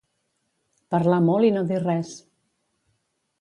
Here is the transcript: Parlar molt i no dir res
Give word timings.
Parlar 0.95 1.19
molt 1.25 1.49
i 1.49 1.51
no 1.59 1.63
dir 1.73 1.79
res 1.85 2.15